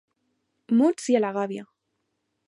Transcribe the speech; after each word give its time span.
Muts 0.79 1.09
i 1.13 1.17
a 1.19 1.21
la 1.25 1.31
gàbia! 1.35 1.67